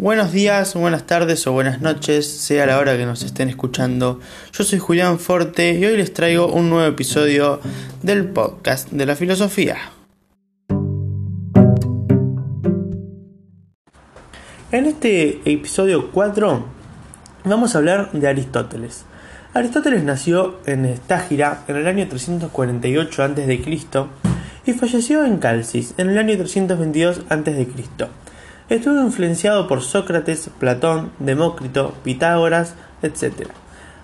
[0.00, 4.18] Buenos días, buenas tardes o buenas noches, sea la hora que nos estén escuchando.
[4.50, 7.60] Yo soy Julián Forte y hoy les traigo un nuevo episodio
[8.00, 9.76] del podcast de la filosofía.
[14.72, 16.64] En este episodio 4
[17.44, 19.04] vamos a hablar de Aristóteles.
[19.52, 23.82] Aristóteles nació en Estágira en el año 348 a.C.
[24.64, 27.68] y falleció en Calcis en el año 322 a.C.
[28.70, 33.48] Estuvo influenciado por Sócrates, Platón, Demócrito, Pitágoras, etc.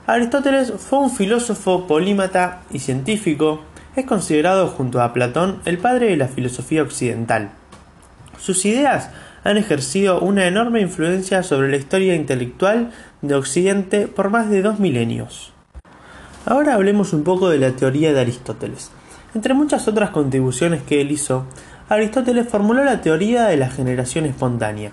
[0.08, 3.60] Aristóteles fue un filósofo polímata y científico.
[3.94, 7.50] Es considerado junto a Platón el padre de la filosofía occidental.
[8.40, 9.10] Sus ideas
[9.44, 12.90] han ejercido una enorme influencia sobre la historia intelectual
[13.22, 15.52] de Occidente por más de dos milenios.
[16.44, 18.90] Ahora hablemos un poco de la teoría de Aristóteles.
[19.32, 21.46] Entre muchas otras contribuciones que él hizo,
[21.88, 24.90] Aristóteles formuló la teoría de la generación espontánea,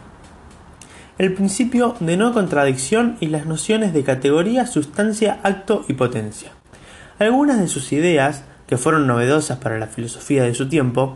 [1.18, 6.52] el principio de no contradicción y las nociones de categoría, sustancia, acto y potencia.
[7.18, 11.16] Algunas de sus ideas, que fueron novedosas para la filosofía de su tiempo,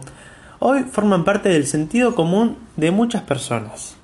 [0.58, 3.98] hoy forman parte del sentido común de muchas personas.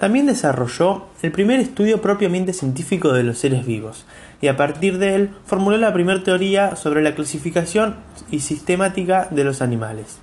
[0.00, 4.06] También desarrolló el primer estudio propiamente científico de los seres vivos,
[4.40, 7.96] y a partir de él formuló la primera teoría sobre la clasificación
[8.30, 10.20] y sistemática de los animales.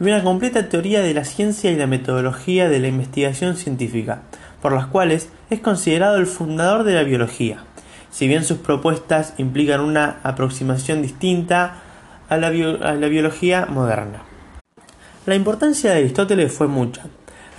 [0.00, 4.22] Y una completa teoría de la ciencia y la metodología de la investigación científica,
[4.62, 7.64] por las cuales es considerado el fundador de la biología,
[8.10, 11.82] si bien sus propuestas implican una aproximación distinta
[12.30, 14.22] a la, biología moderna.
[15.26, 17.02] La importancia de Aristóteles fue mucha.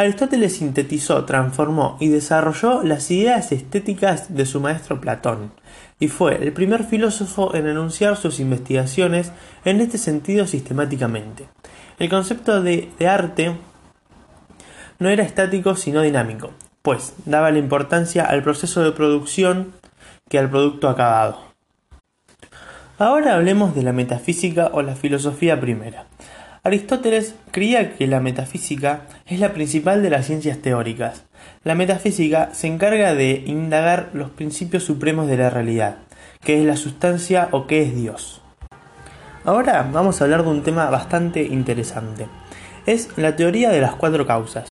[0.01, 5.51] Aristóteles sintetizó, transformó y desarrolló las ideas estéticas de su maestro Platón,
[5.99, 9.31] y fue el primer filósofo en enunciar sus investigaciones
[9.63, 11.47] en este sentido sistemáticamente.
[11.99, 13.55] El concepto de, de arte
[14.97, 16.49] no era estático sino dinámico,
[16.81, 19.71] pues daba la importancia al proceso de producción
[20.29, 21.37] que al producto acabado.
[22.97, 26.07] Ahora hablemos de la metafísica o la filosofía primera.
[26.63, 31.23] Aristóteles creía que la metafísica es la principal de las ciencias teóricas.
[31.63, 35.97] La metafísica se encarga de indagar los principios supremos de la realidad,
[36.43, 38.43] que es la sustancia o qué es Dios.
[39.43, 42.27] Ahora vamos a hablar de un tema bastante interesante.
[42.85, 44.67] Es la teoría de las cuatro causas.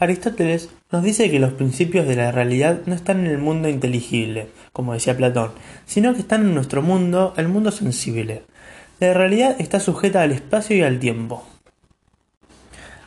[0.00, 4.48] Aristóteles nos dice que los principios de la realidad no están en el mundo inteligible,
[4.72, 5.52] como decía Platón,
[5.86, 8.42] sino que están en nuestro mundo, el mundo sensible.
[9.02, 11.42] La realidad está sujeta al espacio y al tiempo.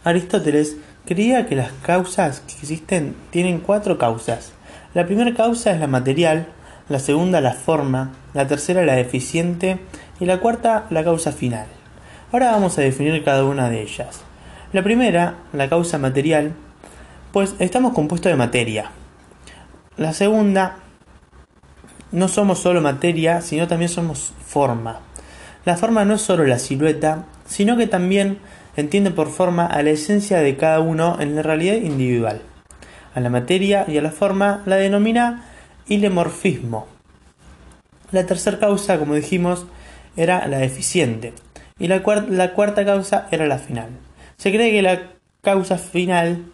[0.04, 0.76] Aristóteles
[1.06, 4.52] creía que las causas que existen tienen cuatro causas.
[4.94, 6.48] La primera causa es la material,
[6.90, 9.80] la segunda la forma, la tercera la deficiente
[10.20, 11.68] y la cuarta la causa final.
[12.34, 14.20] Ahora vamos a definir cada una de ellas.
[14.74, 16.56] La primera, la causa material,
[17.32, 18.92] pues estamos compuestos de materia.
[19.96, 20.76] La segunda,
[22.12, 25.00] no somos solo materia, sino también somos forma.
[25.66, 28.38] La forma no es solo la silueta, sino que también
[28.76, 32.42] entiende por forma a la esencia de cada uno en la realidad individual.
[33.16, 35.46] A la materia y a la forma la denomina
[35.88, 36.88] ilemorfismo.
[38.12, 39.66] La tercera causa, como dijimos,
[40.16, 41.34] era la deficiente.
[41.80, 43.90] Y la, la cuarta causa era la final.
[44.38, 46.54] Se cree que la causa final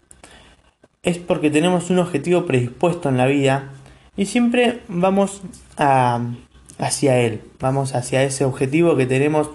[1.03, 3.72] es porque tenemos un objetivo predispuesto en la vida
[4.16, 5.41] y siempre vamos
[6.81, 9.50] hacia él, vamos hacia ese objetivo que tenemos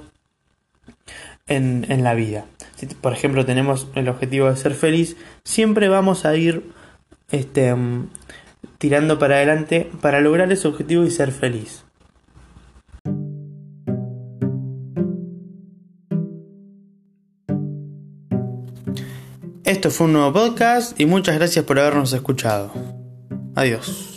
[1.46, 2.46] en, en la vida.
[2.76, 6.72] Si por ejemplo tenemos el objetivo de ser feliz, siempre vamos a ir
[7.30, 8.10] este, mm,
[8.78, 11.84] tirando para adelante para lograr ese objetivo y ser feliz.
[19.64, 22.72] Esto fue un nuevo podcast y muchas gracias por habernos escuchado.
[23.56, 24.15] Adiós.